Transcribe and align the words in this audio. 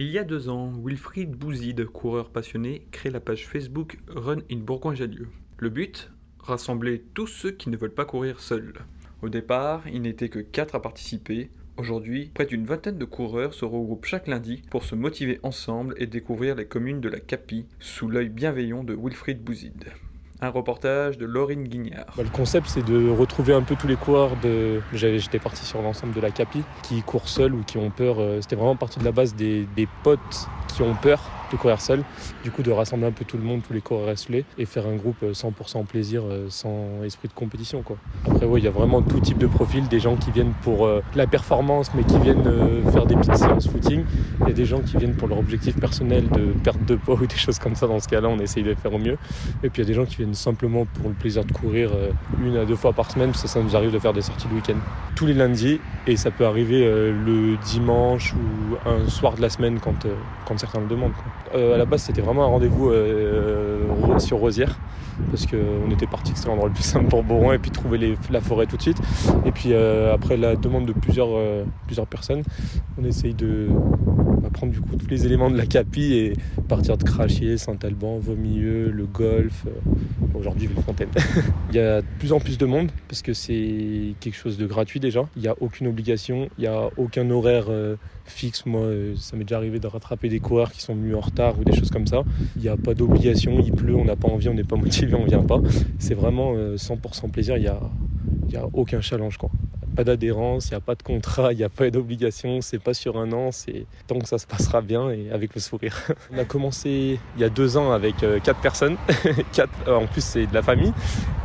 Il 0.00 0.12
y 0.12 0.18
a 0.18 0.22
deux 0.22 0.48
ans, 0.48 0.72
Wilfried 0.84 1.32
Bouzid, 1.32 1.84
coureur 1.86 2.30
passionné, 2.30 2.86
crée 2.92 3.10
la 3.10 3.18
page 3.18 3.48
Facebook 3.48 3.98
Run 4.06 4.38
in 4.48 4.58
Bourgogne-Jallieu. 4.58 5.26
Le 5.56 5.70
but? 5.70 6.12
Rassembler 6.38 7.02
tous 7.14 7.26
ceux 7.26 7.50
qui 7.50 7.68
ne 7.68 7.76
veulent 7.76 7.92
pas 7.92 8.04
courir 8.04 8.38
seuls. 8.38 8.74
Au 9.22 9.28
départ, 9.28 9.88
il 9.88 10.02
n'était 10.02 10.28
que 10.28 10.38
4 10.38 10.76
à 10.76 10.82
participer. 10.82 11.50
Aujourd'hui, 11.78 12.30
près 12.32 12.46
d'une 12.46 12.64
vingtaine 12.64 12.96
de 12.96 13.04
coureurs 13.04 13.54
se 13.54 13.64
regroupent 13.64 14.04
chaque 14.04 14.28
lundi 14.28 14.62
pour 14.70 14.84
se 14.84 14.94
motiver 14.94 15.40
ensemble 15.42 15.96
et 15.96 16.06
découvrir 16.06 16.54
les 16.54 16.68
communes 16.68 17.00
de 17.00 17.08
la 17.08 17.18
Capie 17.18 17.66
sous 17.80 18.08
l'œil 18.08 18.28
bienveillant 18.28 18.84
de 18.84 18.94
Wilfried 18.94 19.42
Bouzid. 19.42 19.84
Un 20.40 20.50
reportage 20.50 21.18
de 21.18 21.26
Laurine 21.26 21.64
Guignard. 21.64 22.06
Bah, 22.16 22.22
le 22.22 22.28
concept, 22.28 22.68
c'est 22.68 22.84
de 22.84 23.10
retrouver 23.10 23.54
un 23.54 23.62
peu 23.62 23.74
tous 23.74 23.88
les 23.88 23.96
coureurs 23.96 24.36
de. 24.42 24.80
J'étais 24.92 25.38
parti 25.40 25.64
sur 25.64 25.82
l'ensemble 25.82 26.14
de 26.14 26.20
la 26.20 26.30
Capi, 26.30 26.62
qui 26.82 27.02
courent 27.02 27.28
seuls 27.28 27.54
ou 27.54 27.62
qui 27.64 27.78
ont 27.78 27.90
peur. 27.90 28.16
Euh, 28.20 28.40
c'était 28.40 28.56
vraiment 28.56 28.76
partie 28.76 29.00
de 29.00 29.04
la 29.04 29.12
base 29.12 29.34
des 29.34 29.66
potes 30.02 30.48
qui 30.78 30.84
ont 30.84 30.94
peur 30.94 31.20
de 31.50 31.56
courir 31.56 31.80
seul. 31.80 32.04
Du 32.44 32.50
coup, 32.50 32.62
de 32.62 32.70
rassembler 32.70 33.06
un 33.06 33.12
peu 33.12 33.24
tout 33.24 33.36
le 33.36 33.42
monde, 33.42 33.62
tous 33.66 33.72
les 33.72 33.80
coureurs 33.80 34.10
esselés, 34.10 34.44
et 34.58 34.64
faire 34.64 34.86
un 34.86 34.94
groupe 34.94 35.16
100% 35.22 35.84
plaisir, 35.86 36.22
euh, 36.24 36.46
sans 36.50 37.02
esprit 37.04 37.26
de 37.26 37.32
compétition. 37.32 37.82
Quoi. 37.82 37.96
Après, 38.30 38.46
oui, 38.46 38.60
il 38.60 38.64
y 38.64 38.68
a 38.68 38.70
vraiment 38.70 39.02
tout 39.02 39.18
type 39.18 39.38
de 39.38 39.46
profil. 39.48 39.88
Des 39.88 39.98
gens 39.98 40.14
qui 40.14 40.30
viennent 40.30 40.52
pour 40.62 40.86
euh, 40.86 41.02
la 41.16 41.26
performance, 41.26 41.90
mais 41.94 42.04
qui 42.04 42.18
viennent 42.18 42.46
euh, 42.46 42.88
faire 42.92 43.06
des 43.06 43.16
petites 43.16 43.36
séances 43.36 43.68
footing. 43.68 44.04
Il 44.42 44.48
y 44.48 44.50
a 44.50 44.54
des 44.54 44.66
gens 44.66 44.80
qui 44.80 44.96
viennent 44.98 45.14
pour 45.14 45.26
leur 45.26 45.38
objectif 45.38 45.74
personnel 45.80 46.28
de 46.28 46.52
perte 46.62 46.84
de 46.84 46.94
poids 46.94 47.16
ou 47.20 47.26
des 47.26 47.36
choses 47.36 47.58
comme 47.58 47.74
ça. 47.74 47.88
Dans 47.88 47.98
ce 47.98 48.08
cas-là, 48.08 48.28
on 48.28 48.38
essaye 48.38 48.62
de 48.62 48.74
faire 48.74 48.92
au 48.92 48.98
mieux. 48.98 49.18
Et 49.64 49.70
puis, 49.70 49.82
il 49.82 49.84
y 49.84 49.86
a 49.86 49.88
des 49.88 49.94
gens 49.94 50.04
qui 50.04 50.16
viennent 50.16 50.34
simplement 50.34 50.84
pour 50.84 51.08
le 51.08 51.14
plaisir 51.14 51.44
de 51.44 51.52
courir 51.52 51.90
une 52.44 52.56
à 52.56 52.64
deux 52.64 52.76
fois 52.76 52.92
par 52.92 53.10
semaine, 53.10 53.30
parce 53.30 53.42
que 53.42 53.48
ça 53.48 53.60
nous 53.60 53.74
arrive 53.74 53.90
de 53.90 53.98
faire 53.98 54.12
des 54.12 54.22
sorties 54.22 54.46
de 54.48 54.54
week-end. 54.54 54.78
Tous 55.16 55.26
les 55.26 55.34
lundis, 55.34 55.80
et 56.06 56.16
ça 56.16 56.30
peut 56.30 56.46
arriver 56.46 56.84
le 56.84 57.56
dimanche 57.64 58.34
ou 58.34 58.88
un 58.88 59.08
soir 59.08 59.34
de 59.34 59.42
la 59.42 59.50
semaine 59.50 59.80
quand, 59.80 60.06
quand 60.46 60.58
certains 60.58 60.67
le 60.76 60.86
demandent. 60.86 61.12
Euh, 61.54 61.74
à 61.74 61.78
la 61.78 61.84
base, 61.84 62.02
c'était 62.02 62.20
vraiment 62.20 62.44
un 62.44 62.48
rendez-vous 62.48 62.90
euh, 62.90 64.18
sur 64.18 64.38
Rosière 64.38 64.78
parce 65.30 65.46
qu'on 65.46 65.90
était 65.90 66.06
parti 66.06 66.32
que 66.32 66.38
c'était 66.38 66.48
l'endroit 66.48 66.68
le 66.68 66.74
plus 66.74 66.84
simple 66.84 67.08
pour 67.08 67.24
Boron 67.24 67.52
et 67.52 67.58
puis 67.58 67.70
trouver 67.70 68.16
la 68.30 68.40
forêt 68.40 68.66
tout 68.66 68.76
de 68.76 68.82
suite. 68.82 68.98
Et 69.44 69.52
puis 69.52 69.72
euh, 69.72 70.14
après 70.14 70.36
la 70.36 70.56
demande 70.56 70.86
de 70.86 70.92
plusieurs, 70.92 71.30
plusieurs 71.86 72.06
personnes, 72.06 72.42
on 73.00 73.04
essaye 73.04 73.34
de 73.34 73.68
bah, 74.42 74.48
prendre 74.52 74.72
du 74.72 74.80
coup 74.80 74.96
tous 74.96 75.08
les 75.08 75.26
éléments 75.26 75.50
de 75.50 75.56
la 75.56 75.66
Capi 75.66 76.14
et 76.14 76.32
partir 76.68 76.96
de 76.96 77.04
Crachier, 77.04 77.56
Saint-Alban, 77.56 78.18
Vaumieux, 78.18 78.90
le 78.90 79.06
golf, 79.06 79.66
aujourd'hui 80.34 80.66
Villefontaine. 80.66 81.08
il 81.70 81.76
y 81.76 81.78
a 81.78 82.00
de 82.00 82.06
plus 82.18 82.32
en 82.32 82.40
plus 82.40 82.58
de 82.58 82.66
monde 82.66 82.90
parce 83.08 83.22
que 83.22 83.32
c'est 83.32 84.14
quelque 84.20 84.36
chose 84.36 84.58
de 84.58 84.66
gratuit 84.66 85.00
déjà. 85.00 85.28
Il 85.36 85.42
n'y 85.42 85.48
a 85.48 85.54
aucune 85.60 85.86
obligation, 85.86 86.48
il 86.58 86.62
n'y 86.62 86.66
a 86.66 86.88
aucun 86.96 87.28
horaire 87.30 87.66
fixe. 88.24 88.66
Moi, 88.66 88.88
ça 89.16 89.36
m'est 89.36 89.44
déjà 89.44 89.56
arrivé 89.56 89.78
de 89.78 89.86
rattraper 89.86 90.28
des 90.28 90.40
coureurs 90.40 90.72
qui 90.72 90.80
sont 90.80 90.94
venus 90.94 91.14
en 91.14 91.20
retard 91.20 91.58
ou 91.58 91.64
des 91.64 91.74
choses 91.74 91.90
comme 91.90 92.06
ça. 92.06 92.22
Il 92.56 92.62
n'y 92.62 92.68
a 92.68 92.76
pas 92.76 92.94
d'obligation, 92.94 93.60
il 93.60 93.72
pleut, 93.72 93.94
on 93.94 94.04
n'a 94.04 94.16
pas 94.16 94.28
envie, 94.28 94.48
on 94.48 94.54
n'est 94.54 94.64
pas 94.64 94.76
motivé, 94.88 95.14
on 95.14 95.24
vient 95.24 95.42
pas. 95.42 95.60
C'est 95.98 96.14
vraiment 96.14 96.54
100% 96.54 96.96
euh, 96.96 97.28
plaisir, 97.28 97.56
il 97.56 97.62
n'y 97.62 97.68
a, 97.68 97.80
y 98.50 98.56
a 98.56 98.66
aucun 98.72 99.00
challenge. 99.00 99.36
Quoi 99.36 99.50
pas 99.98 100.04
d'adhérence, 100.04 100.68
il 100.68 100.74
n'y 100.74 100.76
a 100.76 100.80
pas 100.80 100.94
de 100.94 101.02
contrat, 101.02 101.52
il 101.52 101.56
n'y 101.56 101.64
a 101.64 101.68
pas 101.68 101.90
d'obligation, 101.90 102.60
c'est 102.60 102.78
pas 102.78 102.94
sur 102.94 103.18
un 103.18 103.32
an, 103.32 103.50
c'est 103.50 103.84
tant 104.06 104.20
que 104.20 104.28
ça 104.28 104.38
se 104.38 104.46
passera 104.46 104.80
bien 104.80 105.10
et 105.10 105.28
avec 105.32 105.56
le 105.56 105.60
sourire. 105.60 105.96
On 106.32 106.38
a 106.38 106.44
commencé 106.44 107.18
il 107.34 107.40
y 107.40 107.44
a 107.44 107.48
deux 107.48 107.76
ans 107.76 107.90
avec 107.90 108.22
euh, 108.22 108.38
quatre 108.38 108.60
personnes, 108.60 108.96
quatre, 109.52 109.72
euh, 109.88 109.96
en 109.96 110.06
plus 110.06 110.22
c'est 110.22 110.46
de 110.46 110.54
la 110.54 110.62
famille, 110.62 110.92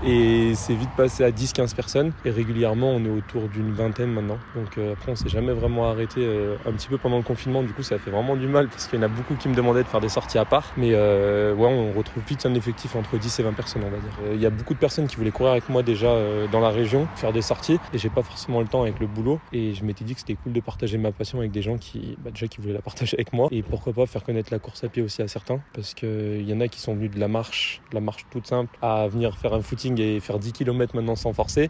et 0.05 0.53
c'est 0.55 0.75
vite 0.75 0.89
passé 0.95 1.23
à 1.23 1.31
10-15 1.31 1.75
personnes, 1.75 2.13
et 2.25 2.29
régulièrement 2.29 2.91
on 2.91 3.03
est 3.05 3.09
autour 3.09 3.47
d'une 3.49 3.71
vingtaine 3.73 4.11
maintenant. 4.11 4.37
Donc 4.55 4.77
euh, 4.77 4.93
après 4.93 5.11
on 5.11 5.15
s'est 5.15 5.29
jamais 5.29 5.53
vraiment 5.53 5.89
arrêté 5.89 6.27
un 6.65 6.71
petit 6.71 6.87
peu 6.87 6.97
pendant 6.97 7.17
le 7.17 7.23
confinement, 7.23 7.63
du 7.63 7.73
coup 7.73 7.83
ça 7.83 7.97
fait 7.97 8.11
vraiment 8.11 8.35
du 8.35 8.47
mal 8.47 8.67
parce 8.67 8.87
qu'il 8.87 8.99
y 8.99 9.01
en 9.01 9.05
a 9.05 9.09
beaucoup 9.09 9.35
qui 9.35 9.49
me 9.49 9.55
demandaient 9.55 9.83
de 9.83 9.87
faire 9.87 10.01
des 10.01 10.09
sorties 10.09 10.37
à 10.37 10.45
part, 10.45 10.73
mais 10.77 10.93
ouais 10.93 11.67
on 11.67 11.91
retrouve 11.93 12.23
vite 12.27 12.45
un 12.45 12.53
effectif 12.53 12.95
entre 12.95 13.17
10 13.17 13.39
et 13.39 13.43
20 13.43 13.53
personnes 13.53 13.83
on 13.85 13.89
va 13.89 13.97
dire. 13.97 14.33
Il 14.33 14.41
y 14.41 14.45
a 14.45 14.49
beaucoup 14.49 14.73
de 14.73 14.79
personnes 14.79 15.07
qui 15.07 15.15
voulaient 15.15 15.31
courir 15.31 15.51
avec 15.51 15.69
moi 15.69 15.83
déjà 15.83 16.13
dans 16.51 16.59
la 16.59 16.69
région, 16.69 17.07
faire 17.15 17.33
des 17.33 17.41
sorties, 17.41 17.79
et 17.93 17.97
j'ai 17.97 18.09
pas 18.09 18.23
forcément 18.23 18.61
le 18.61 18.67
temps 18.67 18.83
avec 18.83 18.99
le 18.99 19.07
boulot. 19.07 19.39
Et 19.51 19.73
je 19.73 19.83
m'étais 19.83 20.03
dit 20.03 20.13
que 20.13 20.19
c'était 20.19 20.35
cool 20.35 20.53
de 20.53 20.59
partager 20.59 20.97
ma 20.97 21.11
passion 21.11 21.39
avec 21.39 21.51
des 21.51 21.61
gens 21.61 21.77
qui 21.77 22.17
bah, 22.23 22.31
déjà 22.31 22.47
qui 22.47 22.61
voulaient 22.61 22.73
la 22.73 22.81
partager 22.81 23.15
avec 23.17 23.33
moi. 23.33 23.47
Et 23.51 23.63
pourquoi 23.63 23.93
pas 23.93 24.05
faire 24.05 24.23
connaître 24.23 24.51
la 24.51 24.59
course 24.59 24.83
à 24.83 24.89
pied 24.89 25.01
aussi 25.01 25.21
à 25.21 25.27
certains. 25.27 25.59
Parce 25.73 25.93
qu'il 25.93 26.47
y 26.47 26.53
en 26.53 26.61
a 26.61 26.67
qui 26.67 26.79
sont 26.79 26.95
venus 26.95 27.11
de 27.11 27.19
la 27.19 27.27
marche, 27.27 27.81
de 27.91 27.95
la 27.95 28.01
marche 28.01 28.25
toute 28.31 28.47
simple 28.47 28.77
à 28.81 29.07
venir 29.07 29.37
faire 29.37 29.53
un 29.53 29.61
footing 29.61 29.92
et 29.99 30.19
faire 30.19 30.39
10 30.39 30.53
km 30.53 30.95
maintenant 30.95 31.15
sans 31.15 31.33
forcer 31.33 31.69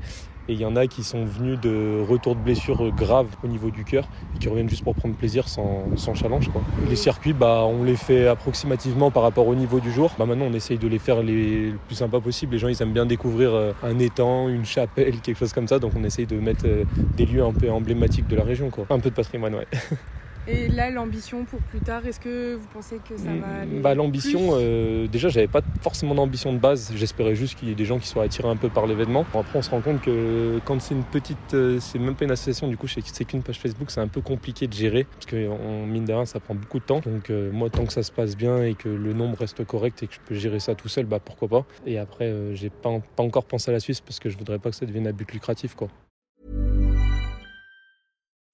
et 0.49 0.53
il 0.53 0.59
y 0.59 0.65
en 0.65 0.75
a 0.75 0.87
qui 0.87 1.03
sont 1.03 1.23
venus 1.23 1.59
de 1.59 2.01
retour 2.07 2.35
de 2.35 2.41
blessures 2.41 2.91
graves 2.93 3.27
au 3.43 3.47
niveau 3.47 3.69
du 3.71 3.85
cœur 3.85 4.07
et 4.35 4.39
qui 4.39 4.49
reviennent 4.49 4.69
juste 4.69 4.83
pour 4.83 4.93
prendre 4.93 5.15
plaisir 5.15 5.47
sans, 5.47 5.85
challenge. 6.15 6.49
Les 6.89 6.95
circuits, 6.95 7.33
bah, 7.33 7.63
on 7.65 7.83
les 7.83 7.95
fait 7.95 8.27
approximativement 8.27 9.09
par 9.09 9.23
rapport 9.23 9.47
au 9.47 9.55
niveau 9.55 9.79
du 9.79 9.91
jour. 9.91 10.11
Bah, 10.19 10.25
maintenant, 10.25 10.45
on 10.49 10.53
essaye 10.53 10.77
de 10.77 10.87
les 10.87 10.99
faire 10.99 11.23
le 11.23 11.75
plus 11.87 11.95
sympa 11.95 12.19
possible. 12.19 12.53
Les 12.53 12.59
gens, 12.59 12.67
ils 12.67 12.81
aiment 12.81 12.93
bien 12.93 13.05
découvrir 13.05 13.53
euh, 13.53 13.71
un 13.83 13.97
étang, 13.99 14.49
une 14.49 14.65
chapelle, 14.65 15.19
quelque 15.23 15.37
chose 15.37 15.53
comme 15.53 15.67
ça. 15.67 15.79
Donc, 15.79 15.93
on 15.95 16.03
essaye 16.03 16.25
de 16.25 16.37
mettre 16.37 16.65
euh, 16.65 16.83
des 17.15 17.25
lieux 17.25 17.43
un 17.43 17.53
peu 17.53 17.71
emblématiques 17.71 18.27
de 18.27 18.35
la 18.35 18.43
région. 18.43 18.69
Un 18.89 18.99
peu 18.99 19.09
de 19.09 19.15
patrimoine, 19.15 19.55
ouais. 19.55 19.67
Et 20.47 20.67
là, 20.67 20.89
l'ambition 20.89 21.45
pour 21.45 21.59
plus 21.59 21.79
tard, 21.79 22.05
est-ce 22.05 22.19
que 22.19 22.55
vous 22.55 22.67
pensez 22.73 22.97
que 22.97 23.15
ça 23.15 23.33
va 23.33 23.61
aller 23.61 23.79
bah, 23.79 23.95
L'ambition, 23.95 24.49
euh, 24.53 25.07
déjà, 25.07 25.29
j'avais 25.29 25.47
pas 25.47 25.61
forcément 25.81 26.15
d'ambition 26.15 26.51
de 26.51 26.57
base. 26.57 26.91
J'espérais 26.95 27.33
juste 27.33 27.57
qu'il 27.57 27.69
y 27.69 27.71
ait 27.71 27.75
des 27.75 27.85
gens 27.85 27.97
qui 27.97 28.07
soient 28.07 28.23
attirés 28.23 28.49
un 28.49 28.57
peu 28.57 28.67
par 28.67 28.85
l'événement. 28.85 29.25
Après, 29.33 29.57
on 29.57 29.61
se 29.61 29.69
rend 29.69 29.79
compte 29.79 30.01
que 30.01 30.59
quand 30.65 30.81
c'est 30.81 30.95
une 30.95 31.03
petite, 31.03 31.53
euh, 31.53 31.79
c'est 31.79 31.97
même 31.97 32.15
pas 32.15 32.25
une 32.25 32.31
association, 32.31 32.67
du 32.67 32.75
coup, 32.75 32.87
c'est 32.87 33.25
qu'une 33.25 33.41
page 33.41 33.59
Facebook, 33.59 33.89
c'est 33.89 34.01
un 34.01 34.09
peu 34.09 34.19
compliqué 34.19 34.67
de 34.67 34.73
gérer 34.73 35.05
parce 35.05 35.25
que 35.25 35.47
mine 35.85 36.03
de 36.03 36.13
rien, 36.13 36.25
ça 36.25 36.41
prend 36.41 36.55
beaucoup 36.55 36.79
de 36.79 36.85
temps. 36.85 36.99
Donc, 36.99 37.29
euh, 37.29 37.49
moi, 37.51 37.69
tant 37.69 37.85
que 37.85 37.93
ça 37.93 38.03
se 38.03 38.11
passe 38.11 38.35
bien 38.35 38.63
et 38.63 38.73
que 38.73 38.89
le 38.89 39.13
nombre 39.13 39.37
reste 39.39 39.63
correct 39.63 40.03
et 40.03 40.07
que 40.07 40.13
je 40.13 40.19
peux 40.25 40.35
gérer 40.35 40.59
ça 40.59 40.75
tout 40.75 40.89
seul, 40.89 41.05
bah 41.05 41.19
pourquoi 41.23 41.47
pas. 41.47 41.65
Et 41.85 41.97
après, 41.97 42.33
j'ai 42.53 42.69
pas, 42.69 42.99
pas 43.15 43.23
encore 43.23 43.45
pensé 43.45 43.71
à 43.71 43.73
la 43.73 43.79
Suisse 43.79 44.01
parce 44.01 44.19
que 44.19 44.29
je 44.29 44.37
voudrais 44.37 44.59
pas 44.59 44.71
que 44.71 44.75
ça 44.75 44.85
devienne 44.85 45.07
un 45.07 45.13
but 45.13 45.31
lucratif, 45.31 45.75
quoi. 45.75 45.87